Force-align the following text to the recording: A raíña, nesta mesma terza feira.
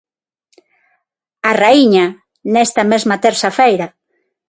A 1.49 1.51
raíña, 1.61 2.05
nesta 2.53 2.81
mesma 2.91 3.15
terza 3.25 3.49
feira. 3.59 3.87